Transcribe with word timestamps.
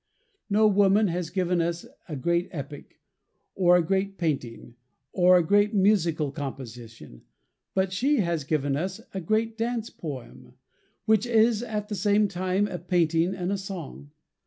No 0.49 0.65
woman 0.65 1.09
has 1.09 1.29
given 1.29 1.61
us 1.61 1.85
a 2.09 2.15
great 2.15 2.49
epic, 2.51 2.99
or 3.53 3.77
a 3.77 3.83
great 3.85 4.17
painting, 4.17 4.73
or 5.11 5.37
a 5.37 5.43
great 5.45 5.75
musical 5.75 6.31
composition, 6.31 7.21
but 7.75 7.93
she 7.93 8.17
has 8.17 8.43
given 8.43 8.75
us 8.75 8.99
a 9.13 9.21
great 9.21 9.59
dance 9.59 9.91
poem, 9.91 10.55
which 11.05 11.27
is 11.27 11.61
at 11.61 11.87
the 11.87 11.93
same 11.93 12.27
time 12.27 12.67
a 12.67 12.79
painting 12.79 13.35
and 13.35 13.51
a 13.51 13.59
song. 13.59 14.09